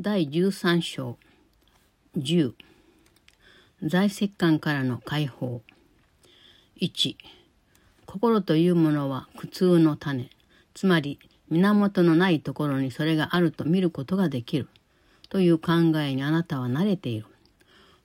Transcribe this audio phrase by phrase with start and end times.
[0.00, 1.18] 第13章。
[2.16, 2.54] 10
[3.82, 5.60] 財石感からの解放。
[6.80, 7.16] 1
[8.06, 10.30] 心というものは苦痛の種。
[10.72, 11.18] つまり
[11.50, 14.68] 源のないところにそれがあると見ることができる。
[15.30, 17.26] という考えにあなたは慣れている。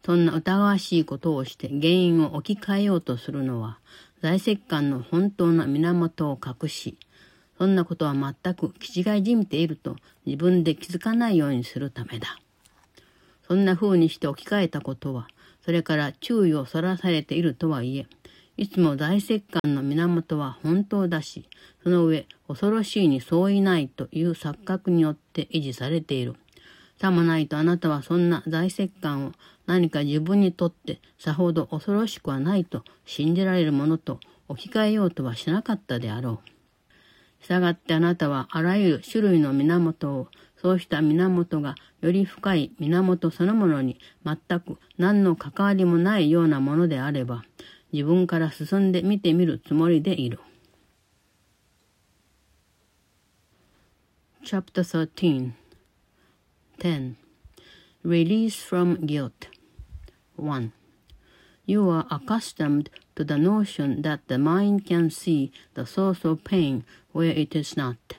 [0.03, 3.77] そんな疑わしいことをして原因を置き換えようとするのは
[4.23, 6.97] 財石感の本当の源を隠し
[7.57, 9.95] そんなことは全く気違いじみていると
[10.25, 12.37] 自分で気づかないようにするためだ。
[13.47, 15.27] そんな風にして置き換えたことは、
[15.63, 18.07] それから注意をそらされているとはいえ、
[18.55, 21.47] いつも大石棺の源は本当だし、
[21.83, 26.35] その上恐ろしいに相違ないという錯覚によって維持されている。
[26.99, 29.31] さもないとあなたはそんな大石棺を
[29.65, 36.49] 何か自分にとってさほど恐ろしくはないと信じられるものと置き換えようとはしなかったであろう。
[37.43, 47.43] 従ってあなたはあらゆる種類の源を、そうした源がより深い源そのものに全く何の関わりもないようなものであれば、
[47.91, 50.39] 自分から進んで見てみるつもりでいる。
[54.45, 55.51] Chapter 13
[56.79, 57.15] 10
[58.05, 59.31] Release from Guilt.
[60.37, 60.82] 1
[61.65, 66.83] You are accustomed to the notion that the mind can see the source of pain
[67.13, 68.17] where it is not.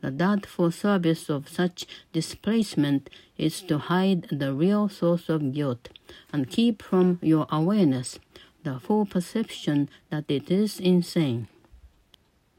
[0.00, 5.90] The doubtful service of such displacement is to hide the real source of guilt
[6.32, 8.18] and keep from your awareness
[8.64, 11.46] the full perception that it is insane.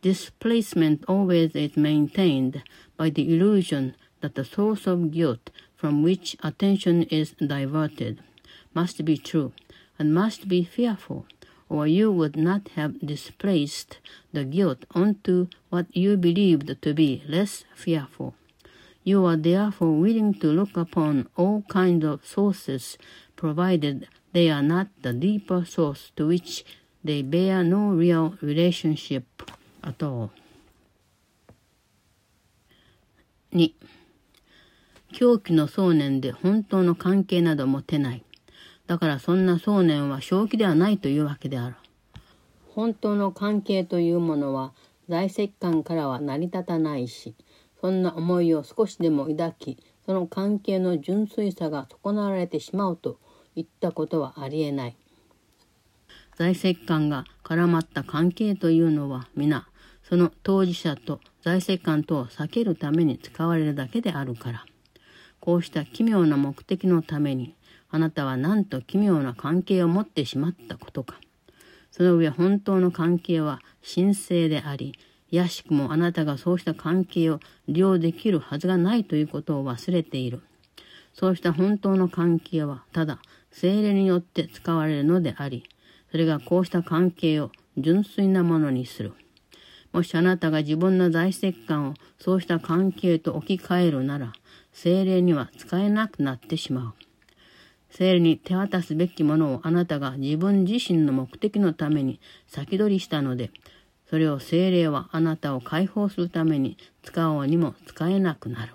[0.02, 2.64] Displacement always is maintained
[2.96, 8.22] by the illusion that the source of guilt from which attention is diverted
[8.74, 9.52] must be true
[10.03, 11.27] and must be fearful,
[11.69, 13.99] or you would not have displaced
[14.33, 18.35] the guilt onto what you believed to be less fearful.
[19.05, 22.99] You are therefore willing to look upon all kinds of sources,
[23.37, 26.65] provided they are not the deeper source to which
[27.03, 29.25] they bear no real relationship
[29.83, 30.31] at all.
[33.53, 33.73] 2.
[35.11, 38.23] 狂気の想念で本当の関係など持てない。
[38.88, 41.76] だからそんな想念は正気ではないというわけである。
[42.70, 44.74] 本当の関係というものは
[45.08, 47.36] 在籍感からは成り立たないし、
[47.80, 53.20] そんな思いを少しでも抱き、その関係の純粋さが損なわれてしまうと
[53.56, 54.98] いったことはありえない。
[56.36, 59.68] 在籍感が絡まった関係というのは皆、
[60.02, 64.66] その当事者と在籍感とを避けるために使われるだけであるから。
[65.40, 67.54] こうした奇妙な目的のために、
[67.94, 71.20] あなたはなんと奇妙な関係を持ってしまったことか。
[71.92, 73.62] その上本当の関係は
[73.96, 74.98] 神聖であり、
[75.30, 80.42] やしくもあなたがそうした関係を利用できるはずがないということを忘れている。
[81.14, 83.20] そうした本当の関係はただ
[83.52, 85.64] 精霊によって使われるのであり、
[86.10, 89.14] それがこうした関係を純粋なものにする。
[89.92, 94.34] もしあなたが自分の大石感をそうした関係と置き換えるなら、
[94.72, 97.04] 精霊には使えなくなってしまう。
[97.96, 103.52] 聖霊に手渡すべきものをあなたが自分自身の目的のために先取りしたので、
[104.10, 108.74] それを精霊はあなたを解放するために使おうにも使えなくなる。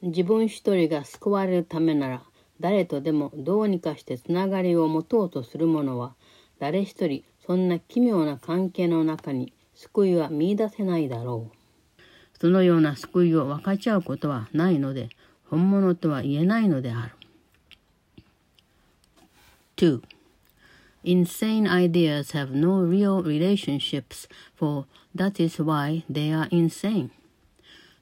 [0.00, 2.22] 自分一人が救われるためなら、
[2.60, 6.14] 誰とでもどうにかしてつながりを持とうとする者は、
[6.58, 12.02] 誰一人そんな奇妙な関係の中に救いは見出せないだろう。
[12.40, 15.10] そのような救いを分かち合うことはないので、
[15.50, 17.25] 本物とは言えないのである。
[19.76, 20.02] 2.
[21.04, 27.10] Insane ideas have no real relationships, for that is why they are insane.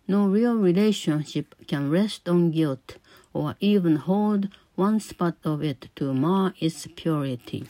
[0.06, 2.98] No real relationship can rest on guilt
[3.32, 7.64] or even hold one spot of it to mar its purity.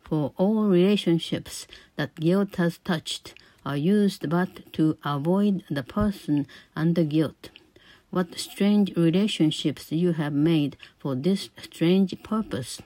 [0.00, 1.66] For all relationships
[1.96, 3.34] that guilt has touched
[3.64, 7.50] are used but to avoid the person the guilt.
[8.10, 12.80] What strange relationships you have made for this strange purpose!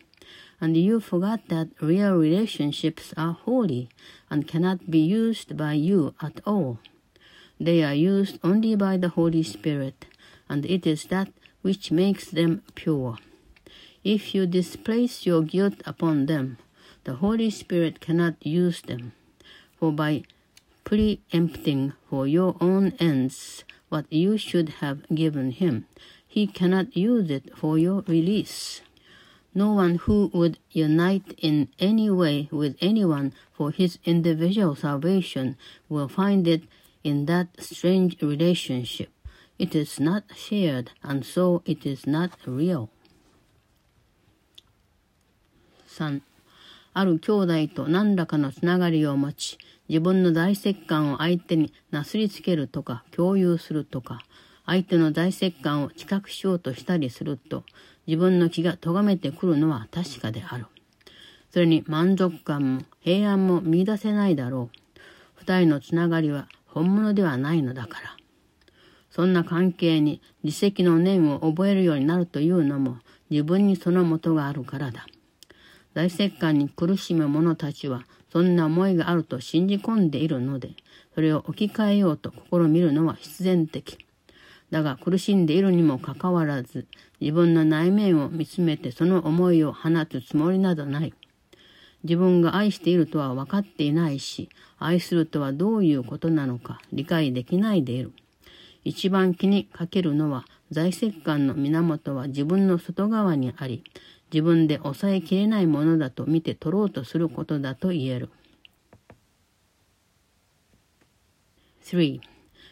[0.60, 3.88] And you forgot that real relationships are holy
[4.31, 6.78] and cannot be used by you at all.
[7.60, 10.06] They are used only by the Holy Spirit,
[10.49, 11.28] and it is that
[11.62, 13.19] which makes them pure.
[14.05, 16.58] If you displace your guilt upon them,
[17.04, 19.12] the Holy Spirit cannot use them,
[19.78, 20.25] for by
[20.84, 25.87] preempting for your own ends what you should have given him,
[26.26, 28.82] he cannot use it for your release.
[29.58, 35.56] No one who would unite in any way with anyone for his individual salvation
[35.88, 36.62] will find it
[37.02, 39.08] in that strange relationship.
[39.58, 42.88] it is not shared, and so it is not real.
[45.88, 46.22] 3.
[46.94, 49.58] ある兄弟と何らかのつながりを持ち、
[49.88, 54.20] 自分の大石棺を相手になすりつけるとか共有するとか、
[54.64, 57.64] 相手の大石棺を知覚しようとしたりすると、
[58.08, 60.64] 自分の気が咎めてくるのは確かである。
[61.50, 65.00] それに満足感も平安も見出せないだろう。
[65.34, 68.16] 二人のつながりは本物ではないのだから。
[69.10, 72.96] そんな関係に自責の念を覚えるようになるというのも
[73.28, 75.06] 自分にその元があるからだ。
[75.93, 80.70] 大石棺に苦しむ者たちはそんな思いがあると信じ込んでいるので、
[81.14, 83.99] それを置き換えようと試みるのは必然的。
[84.70, 86.86] だが苦しんでいるにもかかわらず、
[87.20, 91.14] 自分の内面を見つめてその思いを放つつもりなどない。
[92.04, 94.48] 自分が愛しているとは分かっていないし、
[94.78, 98.12] 愛するとはどういうことなのか理解できないでいる。
[98.84, 103.82] 一番気にかけるのは財石感の源は自分の外側にあり、
[104.32, 108.30] 自分で抑えきれないものだと見て取ろうとすることだと言える。
[111.82, 112.20] 3.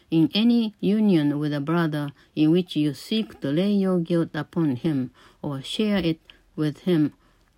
[0.09, 4.77] In any union with a brother in which you seek to lay your guilt upon
[4.77, 5.11] him
[5.41, 6.19] or share it
[6.55, 7.13] with him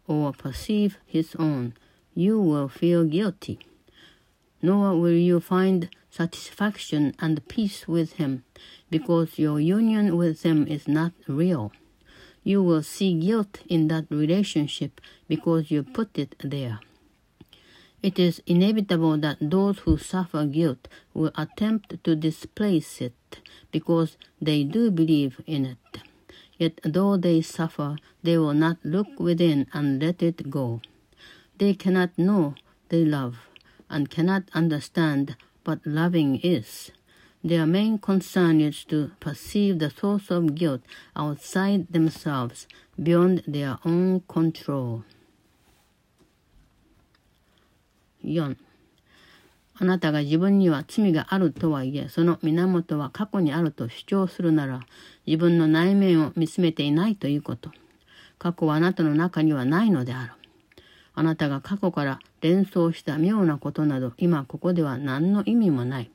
[0.07, 1.75] or perceive his own,
[2.15, 3.59] you will feel guilty.
[4.63, 8.43] Nor will you find satisfaction and peace with him,
[8.89, 11.71] because your union with him is not real.
[12.43, 16.79] You will see guilt in that relationship because you put it there.
[18.01, 23.39] It is inevitable that those who suffer guilt will attempt to displace it
[23.71, 25.99] because they do believe in it.
[26.57, 30.81] Yet though they suffer, they will not look within and let it go.
[31.57, 32.55] They cannot know
[32.87, 33.49] they love
[33.89, 35.35] and cannot understand
[35.65, 36.91] what loving is.
[37.43, 40.81] Their main concern is to perceive the source of guilt
[41.15, 42.67] outside themselves,
[43.01, 45.03] beyond their own control.
[48.23, 48.57] 4.
[49.81, 54.81] あなたが自分には罪があるとはいえ、その源は過去にあると主張するなら、
[55.25, 57.71] 自分の内面を見つめていないということ。
[58.37, 60.33] 過去はあなたの中にはないのである。
[61.13, 66.11] あなたが過去から連想した妙なことなど、今ここでは何の意味もない。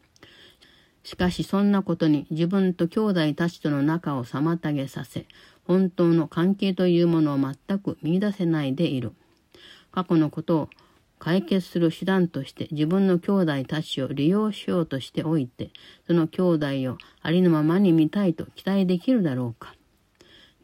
[1.02, 5.26] しかしそんなことに自分と兄弟たちとの仲を妨げさせ、
[5.66, 9.12] 本当の関係というものを全く見出せないでいる。
[9.92, 10.70] 過去のことを
[11.24, 15.70] 解決する手段として自分の兄弟たちを利用しようとしておいて、
[16.06, 19.74] その兄弟をありのままに見たいと期待できるだろうか。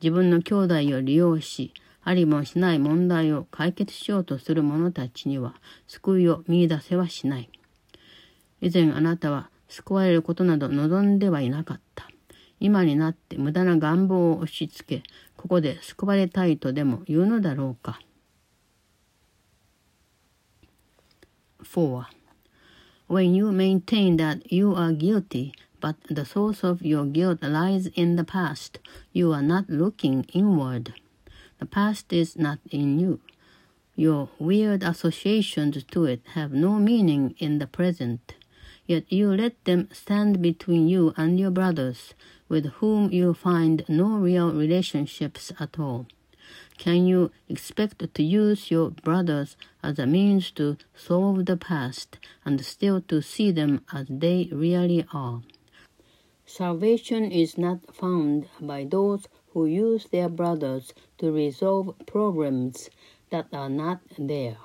[0.02, 1.72] 自分の兄弟を利用し、
[2.04, 5.54] ありもしない問題を解決しようとする者たちには
[5.86, 7.48] 救いを見出せはしない。
[8.60, 12.06] 以前あなたは救われることなど望んではいなかった。
[12.58, 15.02] 今になって無駄な願望を押し付け、
[15.38, 17.98] ここで救われたいとでも言うのだろうか。
[21.64, 22.06] 4.
[23.06, 28.16] When you maintain that you are guilty, but the source of your guilt lies in
[28.16, 28.78] the past,
[29.12, 30.94] you are not looking inward.
[31.58, 33.20] The past is not in you.
[33.96, 38.34] Your weird associations to it have no meaning in the present.
[38.86, 42.14] Yet you let them stand between you and your brothers,
[42.48, 46.06] with whom you find no real relationships at all.
[46.80, 52.64] Can you expect to use your brothers as a means to solve the past and
[52.64, 55.42] still to see them as they really are?
[56.46, 62.88] Salvation is not found by those who use their brothers to resolve problems
[63.28, 64.56] that are not there.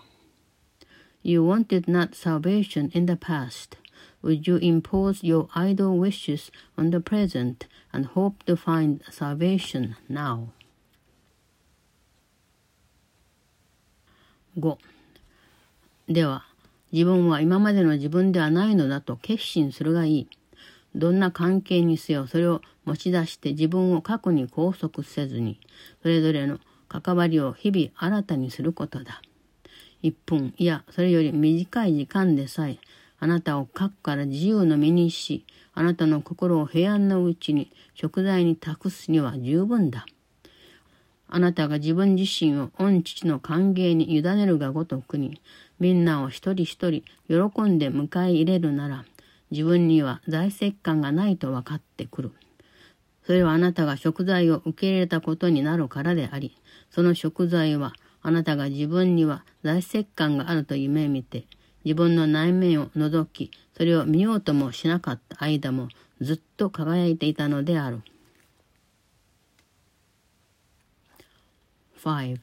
[1.21, 3.75] You wanted not salvation in the past
[4.21, 10.53] would you impose your idle wishes on the present and hope to find salvation now?
[14.57, 14.77] 5.
[16.07, 16.45] では、
[16.93, 20.27] 自分は今までの自分ではないのだと決心するがいい。
[20.95, 25.59] どんな関係にせよそれを持ち出して自分を過去に拘束せずに、
[26.01, 29.21] それぞれの関わりを日々新たにすることだ。
[30.03, 32.77] 1分、いや、それより短い時間でさえ、
[33.19, 35.43] あなたを核から自由の身にし、
[35.73, 40.05] あなたの心を平安のうちに食材に託すには十分だ。
[41.35, 45.41] あなたが自分自身を御父の歓迎に委ねるがごとくに、
[45.81, 49.03] みんなを一人一人喜んで迎え入れるなら、
[49.51, 52.31] 自分には財石感がないと分かってくる。
[53.25, 56.55] それはあなたが食材を受け入れたことになるからであり、
[56.89, 61.43] その食材はあなたが自分には財石感があると夢見て、
[61.83, 65.89] 自分の内面を除き、それを見ようともしなかった間も
[66.21, 68.03] ずっと輝いていたのである。
[72.05, 72.37] 5.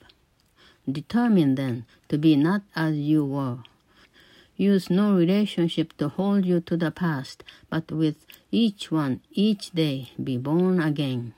[0.91, 3.59] Determine then to be not as you were.
[4.57, 10.11] Use no relationship to hold you to the past, but with each one, each day,
[10.19, 11.35] be born again.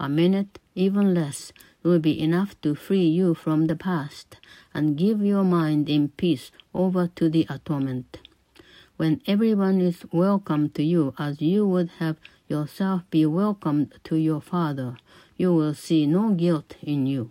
[0.00, 4.38] A minute, even less, will be enough to free you from the past
[4.72, 8.16] and give your mind in peace over to the atonement.
[8.96, 12.16] When everyone is welcome to you as you would have
[12.48, 14.96] yourself be welcomed to your Father,
[15.36, 17.30] you will see no guilt in you.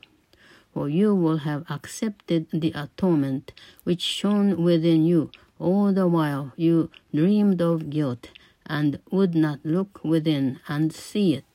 [0.77, 3.51] For you will have accepted the atonement
[3.83, 8.29] which shone within you all the while you dreamed of guilt
[8.67, 11.45] and would not look within and see it.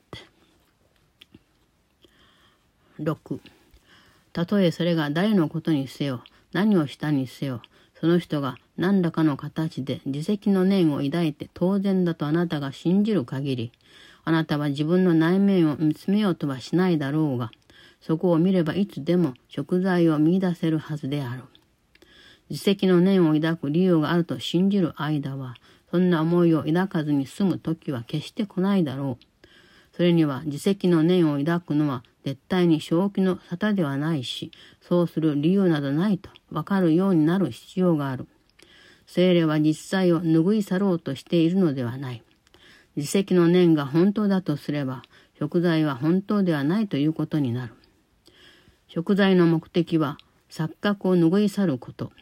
[2.98, 3.38] 6.
[4.32, 7.62] たとえそれが誰のことにせよ、何をしたにせよ、
[8.00, 13.72] その人が何らかの形で自責の念を抱いて当然だとあなたが信じる限り、
[14.24, 17.52] あなたは自分の内面を見つめようとはしないだろうが、
[18.02, 21.44] そこを見ればいつでも食材を見出せるはずである。
[22.50, 25.54] 自責の念を抱く理由があると信じる間は、
[25.90, 29.24] そんな思いを抱かずに済む時は決して来ないだろう。
[29.96, 38.26] それには自責の念を抱くのは絶対に正気の沙汰ではないし、そうする理由などないと分かるようになる必要がある。
[39.06, 42.22] 精霊は実際を拭い去ろうとしているのではない。
[42.96, 45.02] 自責の念が本当だとすれば、
[45.38, 47.74] 食材は本当ではないということになる。
[48.94, 50.18] 食材の目的は
[50.50, 52.12] 錯覚を拭い去ること。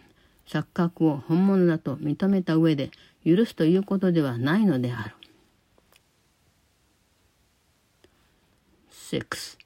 [0.46, 2.92] 錯覚を本物だと認めた上で
[3.26, 5.14] 許すということではないのである。
[8.88, 9.58] 6.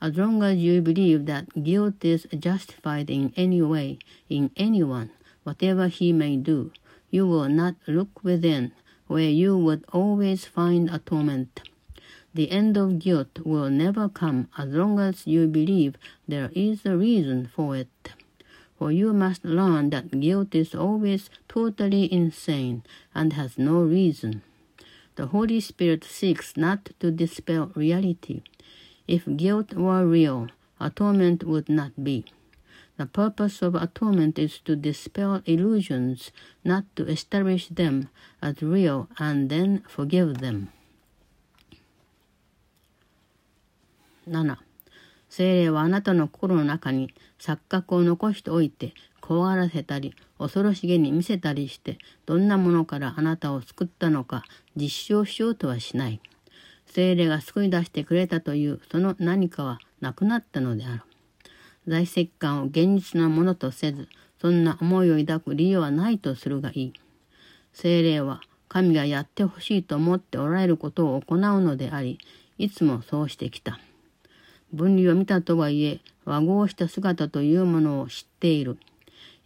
[0.00, 5.10] As long as you believe that guilt is justified in any way, in anyone,
[5.44, 6.72] whatever he may do,
[7.12, 8.72] you will not look within,
[9.06, 11.69] where you would always find atonement.
[12.32, 15.96] The end of guilt will never come as long as you believe
[16.28, 18.12] there is a reason for it.
[18.78, 22.82] For you must learn that guilt is always totally insane
[23.14, 24.42] and has no reason.
[25.16, 28.42] The Holy Spirit seeks not to dispel reality,
[29.08, 32.24] if guilt were real, atonement would not be.
[32.96, 36.30] The purpose of atonement is to dispel illusions,
[36.64, 38.08] not to establish them
[38.40, 40.68] as real and then forgive them.
[44.28, 44.58] 7.
[45.28, 54.44] 精霊はあなたの心の中に錯覚を残しておいて怖がらせたり恐ろしげに見せたりしてどんなものからあなたを救ったのか
[54.76, 56.20] 実証しようとはしない。
[56.86, 61.02] 精霊が救い出してくれたというその何かはなくなったのである。
[61.86, 64.08] 在籍感を現実なものとせず、
[64.40, 66.92] そんな思いを抱く理由はないとするがいい。
[67.72, 72.18] 精霊は神がやってほしいと思っておられることを行うのであり、
[72.58, 73.78] いつもそうしてきた。
[74.72, 78.78] 分離を見たとはいえ、和合した姿というものを知っている。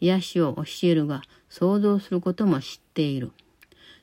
[0.00, 3.32] 癒しを教えるが、想像することも知っている。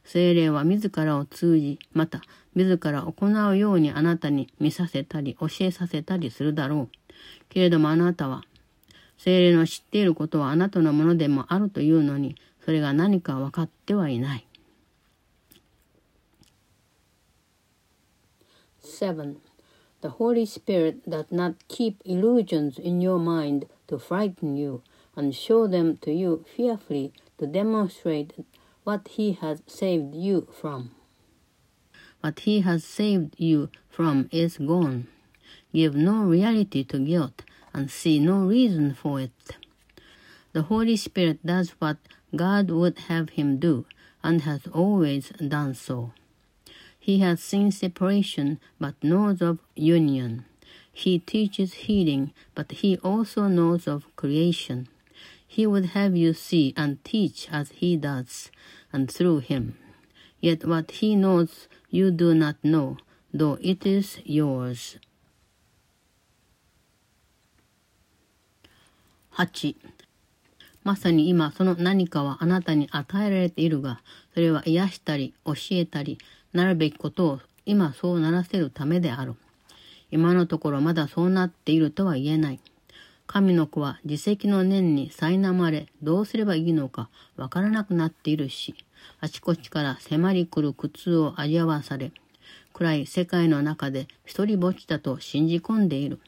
[0.03, 2.21] 精霊は自らを通じ、また
[2.55, 6.97] 自ら行うようにあなたに見させたり教えさせたりするだろう。
[7.49, 8.43] けれどもあなたは、
[9.17, 12.35] 精霊の知っていることはあなたのものでもあるというのに、
[12.65, 14.47] それが何か分かってはいない。
[18.83, 19.35] 7.
[20.01, 24.81] The Holy Spirit does not keep illusions in your mind to frighten you
[25.15, 28.33] and show them to you fearfully to demonstrate
[28.83, 30.91] what He has saved you from.
[32.21, 35.07] What he has saved you from is gone.
[35.73, 37.41] Give no reality to guilt
[37.73, 39.57] and see no reason for it.
[40.53, 41.97] The Holy Spirit does what
[42.35, 43.85] God would have him do
[44.23, 46.13] and has always done so.
[47.00, 50.44] He has seen separation but knows of union.
[50.92, 54.88] He teaches healing, but he also knows of creation.
[55.46, 58.50] He would have you see and teach as he does,
[58.92, 59.76] and through him.
[60.40, 62.96] Yet what he knows you do not know,
[63.32, 64.98] though it is yours.
[69.38, 69.76] 8.
[70.82, 74.00] まさに今その何かはあなたに与えられているが、
[74.32, 76.18] それは癒したり教えたり
[76.53, 79.35] なるべきことを今そうならせるためである。
[80.11, 82.59] 今のところまだそうなっているとは言えない。
[83.27, 88.75] 神の子は自責の念に苛まれ、どうすればいいのかわからなくなっているし、
[89.21, 92.11] あちこちから迫り来る苦痛を味わわされ、
[92.73, 96.19] 暗い世界の中で一人ぼっちだと信じ込んでいる。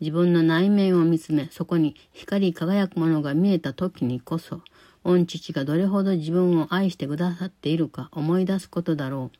[0.00, 4.60] 自分の内面を見つめ、そこに光り輝くものが見えた時にこそ、
[5.08, 9.38] 御父がどれほど自分を愛してくださっているか思い出すことだろう。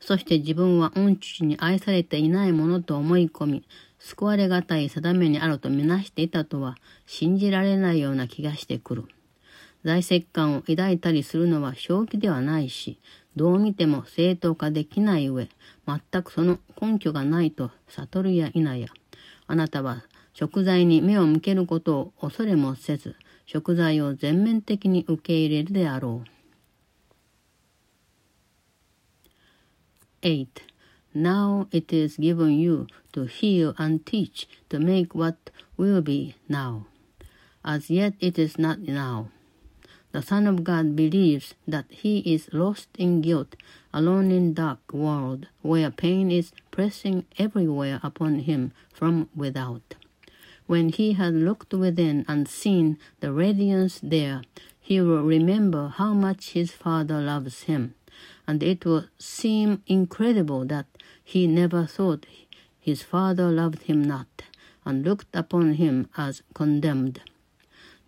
[0.00, 3.64] そして自分は御父に愛されていないものと思い込み、
[3.98, 9.04] 救われがたい定めにあるとみなしていたとは信じられないような気がしてくる。
[9.84, 12.98] 在籍感を抱いたりするのは正気ではないし、
[13.36, 15.50] どう見ても正当化できない上、
[15.86, 18.88] 全くその根拠がないと悟るや否や、
[19.46, 23.14] あなたは食材に目を向けることを恐れもせず、
[23.45, 26.29] 食材を全面的に受け入れるであろう。
[30.21, 30.47] 8.
[31.15, 36.85] Now it is given you to heal and teach to make what will be now.
[37.63, 39.29] As yet it is not now.
[40.11, 43.55] The Son of God believes that he is lost in guilt,
[43.93, 49.95] alone in dark world, where pain is pressing everywhere upon him from without.
[50.66, 54.40] When he had looked within and seen the radiance there,
[54.80, 57.94] he will remember how much his Father loves him,
[58.46, 60.86] and it will seem incredible that
[61.22, 62.24] he never thought
[62.80, 64.44] his Father loved him not,
[64.86, 67.20] and looked upon him as condemned.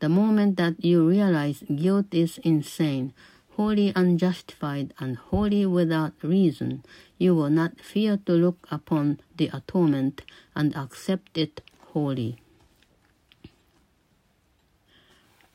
[0.01, 3.13] The moment that you realize guilt is insane,
[3.57, 6.85] wholly unjustified, and wholly without reason,
[7.19, 10.23] you will not fear to look upon the atonement
[10.55, 11.61] and accept it
[11.93, 12.39] wholly.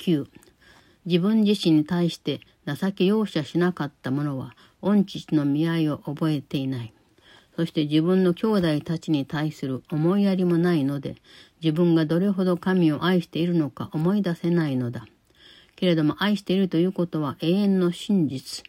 [0.01, 0.25] 9.
[1.05, 6.93] 自分自身に対して情け容赦しなかった者は、御父の見合いを覚えていない。
[7.55, 11.17] そして自分の兄弟たちに対する思いやりもないので、
[11.61, 15.05] 自分がどれほど神を愛しているのか思い出せないのだ。
[15.75, 18.63] けれども愛しているということは永遠の真実。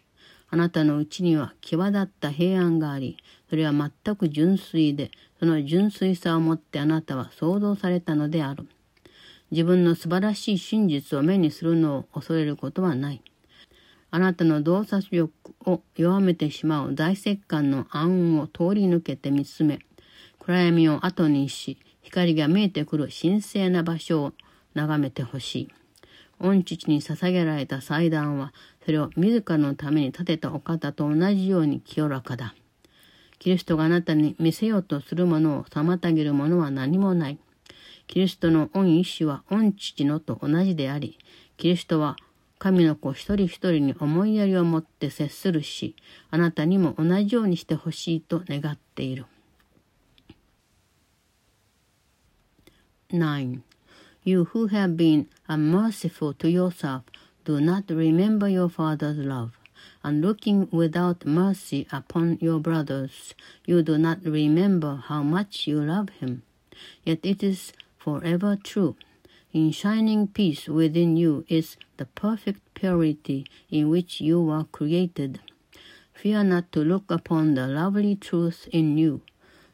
[0.51, 3.17] あなたのうちには際立った平安があり、
[3.49, 5.09] それは全く純粋で、
[5.39, 8.67] その純粋さをもってあなたは想像されたのである。
[9.53, 13.21] 自分の素晴らしい真実を目にするのを恐れることはない。
[14.09, 15.31] あなたの洞察力
[15.63, 19.77] を弱めてしまう大石棺の暗雲を通り抜けて見つめ、
[20.39, 24.33] 暗闇を後にし、光が見えてくる神聖な場所を
[24.73, 25.69] 眺めてほしい。
[26.39, 32.55] 御父に捧げられた祭壇は、それを自らのために建てたお方と同じように清らかだ。
[33.37, 37.37] キリストがあなたに見せようとするものを妨げるものは何もない。
[38.13, 41.17] キリストの御意志は御父のと同じであり、
[41.57, 42.15] キリストは
[42.59, 45.95] 神の子一人一人に思いやりを持って接するし、
[46.29, 49.25] あなたにも同じようにしてほしいと願っている。
[53.09, 53.61] 9.
[54.23, 57.01] You who have been unmerciful to yourself,
[57.45, 59.53] do not remember your father's love.
[60.03, 63.33] And looking without mercy upon your brothers,
[63.65, 66.43] you do not remember how much you love him.
[67.03, 67.73] Yet it is
[68.03, 68.95] forever true
[69.53, 75.39] in shining peace within you is the perfect purity in which you were created.
[76.11, 79.21] Fear not to look upon the lovely truth in you.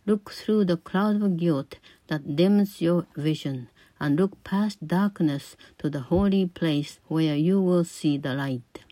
[0.06, 3.70] Look through the cloud of guilt that dims your vision,
[4.02, 8.84] and look past darkness to the holy place where you will see the light.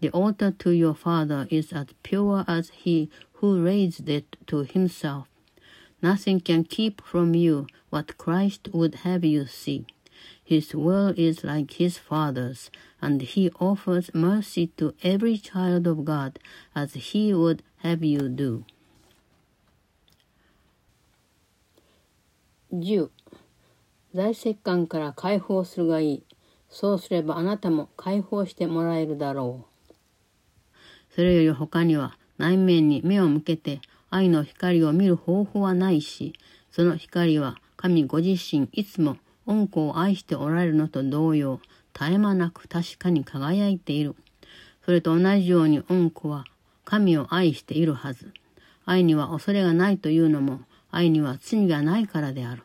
[0.00, 5.31] The altar to your Father is as pure as he who raised it to himself.
[6.01, 9.85] Nothing can keep from you what Christ would have you see.
[10.43, 12.69] His will is like his Father's,
[13.01, 16.39] and he offers mercy to every child of God
[16.75, 18.63] as he would have you do.
[22.71, 23.09] 10.
[24.13, 26.23] 在籍感から解放するがいい。
[26.69, 29.93] そうすればあなたも解放してもらえるだろう。
[31.13, 33.81] それより他には内面に目を向けて
[34.12, 36.34] 愛の光を見る方法はないし、
[36.70, 41.60] その光は神ご自身いつも恩子を愛しておられるのと同様、
[41.98, 44.14] 絶え間なく確かに輝いている。
[44.84, 46.44] それと同じように恩子は
[46.84, 48.32] 神を愛しているはず。
[48.84, 52.62] 愛には恐れがないというのも、愛には罪がないからである。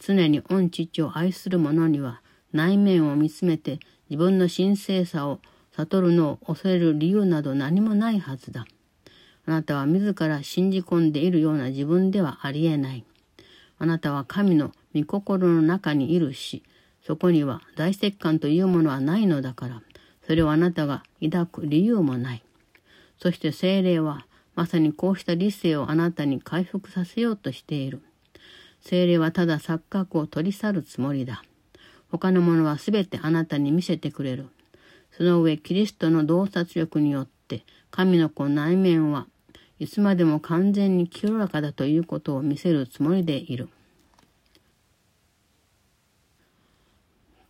[0.00, 5.40] 常に御父を愛する者には、内面を見つめて自分の神聖さを
[5.72, 8.66] 悟るのを恐れる理由など何もないはずだ。
[9.50, 13.04] あなたは自ら信じ込んでいるような自分ではありえない。
[13.80, 16.62] あなたは神の御心の中にいるし、
[17.04, 19.82] そこには大石感というものはないのだから、
[20.24, 22.44] それをあなたが抱く理由もない。
[23.20, 28.02] そして精霊は、まさにこうした理性をあなたに回復させようとしている。
[28.80, 31.42] 精霊はただ錯覚を取り去るつもりだ。
[32.08, 34.46] 他のものはすべてあなたに見せてくれる。
[35.10, 39.26] その上、キリストの洞察力によって、神の子内面は
[39.79, 43.69] いつまでも完全に清らかだということを見せるつもりでいる。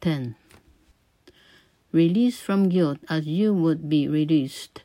[0.01, 0.35] 10.
[1.95, 4.83] released from guilt as you would be released.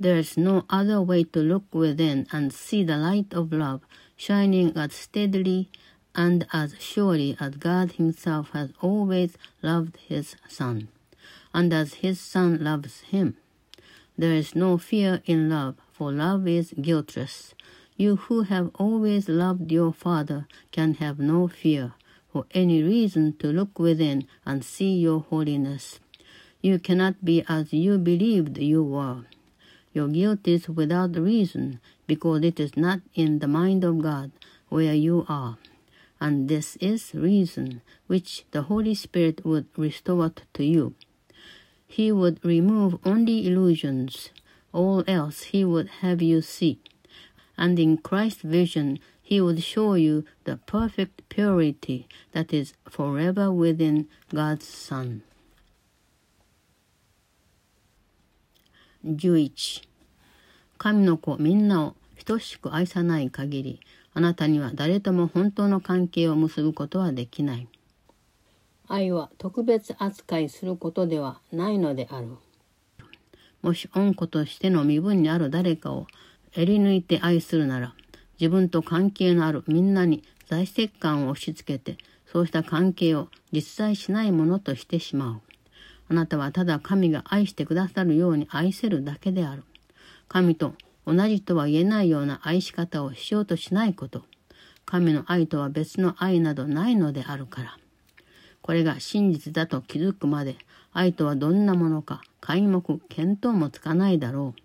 [0.00, 3.82] There is no other way to look within and see the light of love
[4.16, 5.68] shining as steadily
[6.14, 10.88] and as surely as God Himself has always loved His Son,
[11.52, 13.36] and as His Son loves Him.
[14.16, 17.53] There is no fear in love, for love is guiltless.
[17.95, 21.93] You who have always loved your Father can have no fear,
[22.33, 25.99] for any reason to look within and see your holiness.
[26.59, 29.25] You cannot be as you believed you were.
[29.93, 34.31] Your guilt is without reason, because it is not in the mind of God
[34.69, 35.59] where you are.
[36.19, 40.95] And this is reason which the Holy Spirit would restore to you.
[41.85, 44.31] He would remove only illusions,
[44.73, 46.79] all else he would have you see.
[47.57, 54.07] And in Christ's vision, he would show you the perfect purity that is forever within
[54.33, 55.23] God's Son.
[59.03, 59.81] 11
[60.77, 63.79] 神の子みんなを等しく愛さない限り
[64.13, 67.67] あなたには誰とも本当の関係を結ぶことはできない
[68.87, 72.27] 愛は特別扱いすることではないのである
[73.61, 76.07] もし恩子としての身分にある誰かを
[76.53, 77.93] 襟抜いて愛するなら
[78.39, 85.41] 自分と関係のあるみんなに在籍感を押し付けてそうした関係を実在しないものとしてしまう
[86.11, 89.63] あなたはただ神が愛してくださるように愛せるだけである。
[90.27, 90.73] 神と
[91.07, 94.25] 同じとは言えないような愛し方をしようとしないこと。
[94.85, 97.77] 神の愛とは別の愛などないのであるから。
[98.61, 100.57] これが真実だと気づくまで
[100.93, 104.61] 愛とはどんなものか皆目見当もつかないだろう。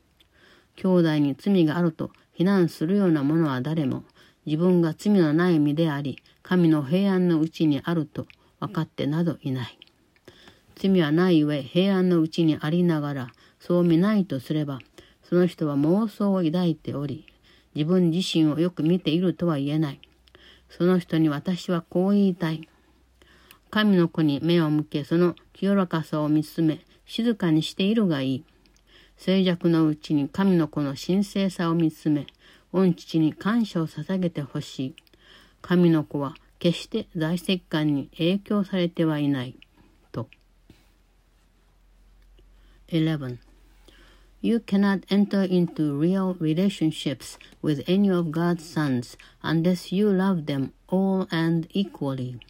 [0.80, 4.04] 兄弟に罪があると非難するようなものは誰も
[4.44, 8.26] 自分が罪のない身であり神の平安のうちにあると
[8.60, 9.78] 分かってなどいない。
[10.76, 14.80] 罪はない上平安のうちにありながらそう見ないとすれば
[15.22, 17.26] その人は妄想を抱いており
[17.74, 20.00] 自分自身をよく見ているとは言えない
[20.68, 22.68] その人に私はこう言いたい
[23.76, 28.44] 神の子に目を向けその清らかさを見つめ静かにしているがいい
[29.18, 32.26] 静寂のうちに神の子の神聖さを見つめ
[32.72, 34.96] 御父に感謝を捧げてほしい
[35.60, 39.58] 神の子は決して在籍感に影響されてはいない
[40.10, 40.30] と
[42.88, 43.36] 11.
[44.40, 50.70] You cannot enter into real relationships with any of God's sons unless you love them
[50.88, 52.40] all and equally.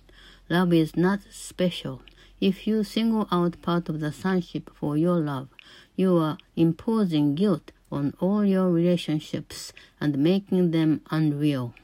[0.49, 2.03] Love is not special.
[2.41, 5.49] If you single out part of the sonship for your love,
[5.97, 11.75] you are imposing guilt on all your relationships and making them unreal.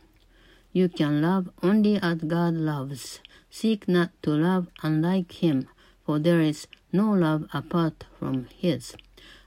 [0.73, 3.21] You can love only as God loves.
[3.51, 5.69] Seek not to love unlike Him,
[6.07, 8.95] for there is no love apart from His.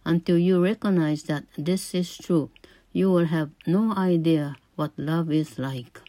[0.04, 2.50] Until you recognize that this is true,
[2.92, 6.05] you will have no idea what love is like.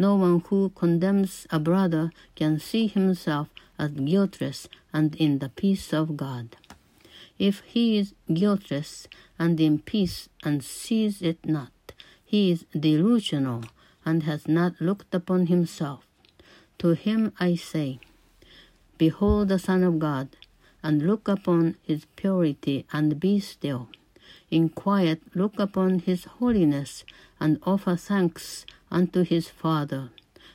[0.00, 5.92] No one who condemns a brother can see himself as guiltless and in the peace
[5.92, 6.56] of God.
[7.38, 9.08] If he is guiltless
[9.38, 11.92] and in peace and sees it not,
[12.24, 13.64] he is delusional
[14.02, 16.06] and has not looked upon himself.
[16.78, 18.00] To him I say,
[18.96, 20.28] Behold the Son of God,
[20.82, 23.90] and look upon his purity and be still.
[24.50, 27.04] In quiet look upon his holiness
[27.38, 30.10] and offer thanks unto his Father,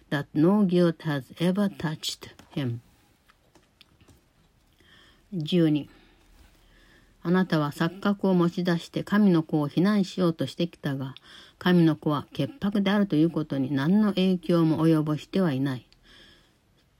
[0.09, 2.81] that no guilt has ever touched him.
[5.33, 5.87] 12
[7.23, 11.15] あなたは錯覚を持ち出して神の子を非難しようとしてきたが、
[11.57, 15.87] 神の子は潔白であるということに何の影響も及ぼしてはいない。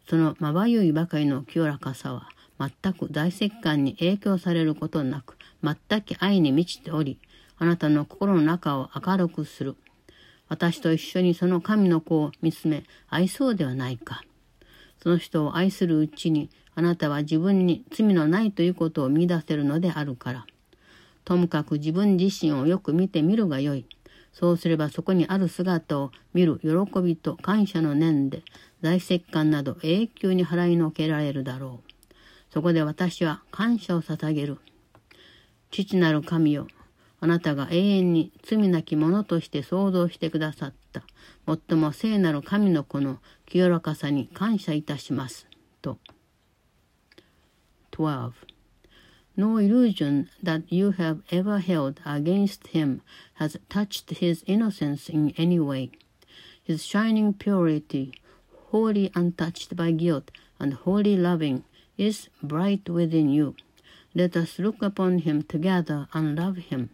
[0.10, 2.30] そのまばゆいばかりの清らかさは
[2.60, 5.35] 全く大石感に影響されることなく
[5.66, 7.20] 全く愛に満ちており
[7.58, 9.76] あなたの心の中を明るくする
[10.48, 14.24] 私と一緒にその神の子を見つめ愛そうではないか
[15.02, 20.46] その人を愛するうちにあなたは自分に罪のないということを見出せるのであるから
[21.24, 23.86] ともかく自分自身をよく見てみるがよい
[24.36, 28.44] そうすればそこにある姿を見る喜びと感謝の念で
[28.82, 31.92] 大石感など永久に払いのけられるだろう。
[32.52, 34.58] そこで私は感謝を捧げる。
[35.72, 36.68] 父なる神よ、
[37.20, 41.04] あなたが永遠に罪なき者として創造してくださった、
[41.48, 45.48] 最も聖なる神の子の清らかさに感謝いたします。
[45.82, 46.00] と。
[47.92, 48.32] 12.
[49.38, 53.02] No illusion that you have ever held against him
[53.38, 55.92] has touched his innocence in any way.
[56.64, 58.14] His shining purity,
[58.72, 61.64] wholly untouched by guilt and wholly loving,
[61.98, 63.56] is bright within you.
[64.18, 66.90] Let us look upon him together and love him,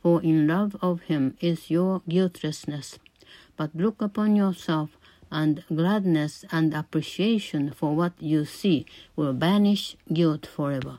[0.00, 2.98] for in love of him is your guiltlessness.
[3.58, 4.96] But look upon yourself,
[5.30, 10.98] and gladness and appreciation for what you see will banish guilt forever.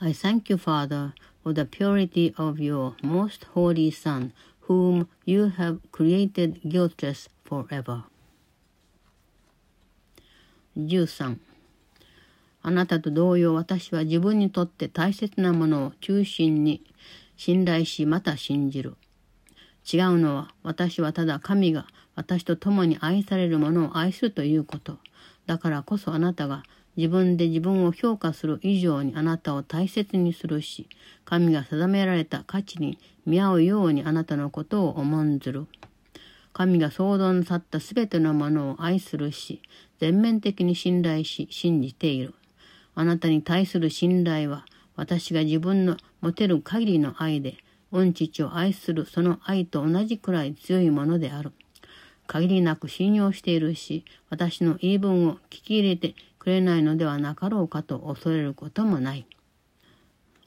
[0.00, 5.80] I thank you, Father, for the purity of your most holy Son, whom you have
[5.92, 8.04] created guiltless forever.
[10.76, 11.53] 13
[12.66, 16.82] あなたと同様私は自分にとって大切なものを中心に
[17.36, 18.96] 信頼しまた信じる。
[19.92, 24.96] 違うのは私はただ神が私と共に愛されるものを愛するということ。
[25.44, 26.62] だからこそあなたが
[26.96, 30.88] 自分で自分を評価する以上にあなたを大切にするし、
[31.26, 35.66] 神が定められた価値に見合うようにあなたのことを重んずる。
[36.54, 39.60] 神が創造なさったすべてのものを愛するし、
[40.00, 42.32] 全面的に信頼し、信じている。
[42.94, 44.64] あなたに対する信頼は、
[44.96, 47.56] 私が自分の持てる限りの愛で、
[47.90, 51.52] 御父を愛するその愛と同じくらい強いものである。
[52.26, 59.26] 限りなく信用しているし、私の言い分を聞き入れてくれないのではなかろうかと恐れることもない。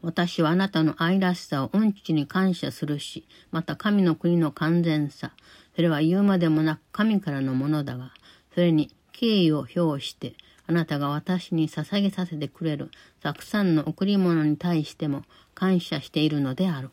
[0.02, 5.32] 私はあなたの愛らしさを御父に感謝するし、また神の国の完全さ、
[5.76, 8.12] それは言うまでもなく神からのものだが、
[8.54, 10.34] それに敬意を表して、
[10.67, 15.23] あなたが私に捧げさせてくれるたくさんの贈り物に対しても
[15.56, 16.89] 感謝しているのである。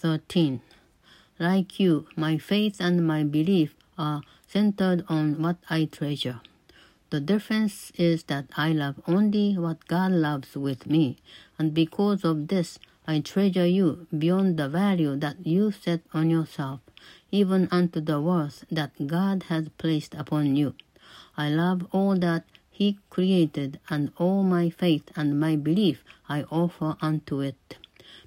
[0.00, 0.60] 13.
[1.38, 6.40] Like you, my faith and my belief are centered on what I treasure.
[7.10, 11.16] The difference is that I love only what God loves with me,
[11.58, 16.80] and because of this, I treasure you beyond the value that you set on yourself,
[17.30, 20.74] even unto the worth that God has placed upon you.
[21.36, 26.96] I love all that He created, and all my faith and my belief I offer
[27.00, 27.76] unto it.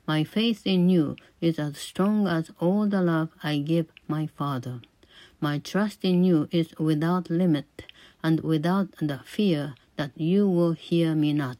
[0.07, 4.81] My faith in you is as strong as all the love I give my Father.
[5.39, 7.85] My trust in you is without limit,
[8.23, 11.57] and without the fear that you will hear me not.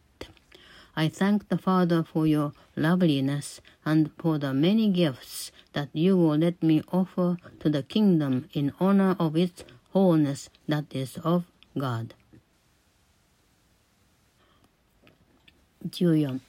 [0.95, 6.37] I thank the Father for your loveliness and for the many gifts that you will
[6.37, 9.63] let me offer to the kingdom in honor of its
[9.93, 11.43] wholeness that is of
[11.77, 12.13] God.
[15.89, 16.39] 14.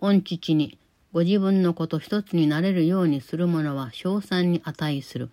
[0.00, 0.78] 御父に
[1.12, 5.30] ご自分のこと一つになれるようにする者は称賛に値する。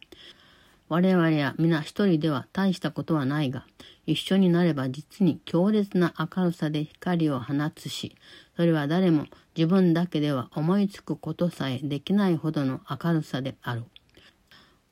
[0.87, 3.65] 我々は皆一人では大したことはないが、
[4.05, 8.15] 一緒になれば実に強烈な明るさで光を放つし、
[8.55, 9.25] それは誰も
[9.57, 13.83] 自分だけでは思いつくことさえできないほどの明るさである。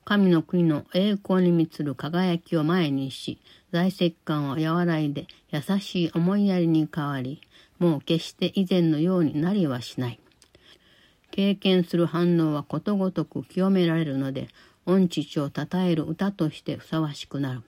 [0.04, 7.40] 神の国の栄光に満つる輝きを前にし、在籍感を和らいで優しい思いやりに変わり、
[7.78, 10.18] もう決して以前のようになりはしない。
[11.30, 14.48] 経験する反応はことごとく清められるので、
[14.86, 17.62] 御父を称える歌としてふさわしくなる。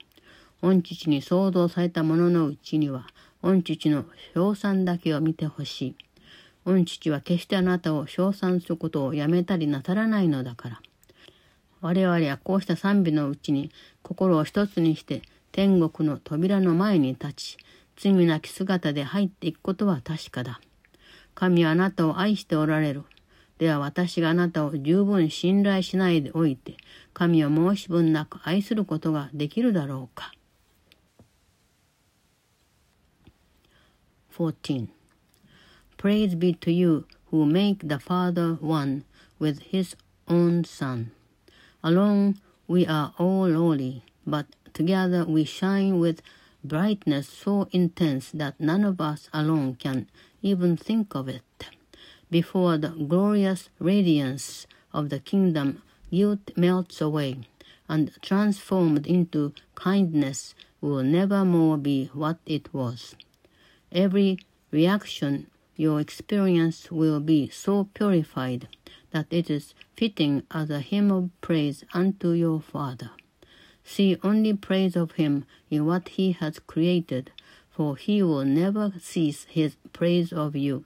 [0.62, 3.06] 御父に創造されたもののうちには、
[3.42, 5.96] 御父の称賛だけを見てほしい。
[6.64, 10.80] 御父は決してあなたを称賛することをやめたりなさらないのだから。
[11.80, 13.70] 我々はこうした賛美のうちに
[14.02, 17.56] 心を一つにして天国の扉の前に立ち、
[17.96, 20.60] 罪なき姿で入っていくことは確かだ。
[21.34, 23.04] 神はあなたを愛しておられる。
[23.57, 26.77] では私があなたを十分信頼しないでおいて、
[27.13, 30.31] 神を申し分なく愛することができるだろうか。
[34.35, 34.87] 14.
[35.97, 39.03] Praise be to you who make the Father one
[39.39, 39.95] with his
[40.27, 41.11] own Son.
[41.83, 42.35] Alone
[42.67, 46.21] we are all lowly, but together we shine with
[46.63, 50.07] brightness so intense that none of us alone can
[50.41, 51.43] even think of it.
[52.30, 57.40] Before the glorious radiance of the kingdom, guilt melts away,
[57.88, 63.14] and transformed into kindness will never more be what it was.
[63.92, 64.38] Every
[64.72, 68.66] reaction your experience will be so purified
[69.10, 73.10] that it is fitting as a hymn of praise unto your Father.
[73.84, 77.30] See only praise of him in what he has created,
[77.70, 80.84] for he will never cease his praise of you.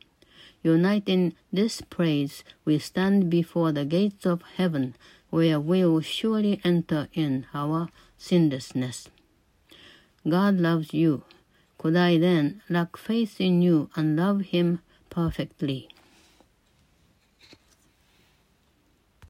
[0.62, 4.94] Unite in this praise, we stand before the gates of heaven,
[5.31, 9.09] where we will surely enter in our sinlessness.
[10.29, 11.23] God loves you.
[11.79, 15.88] Could I then lack faith in you and love him perfectly?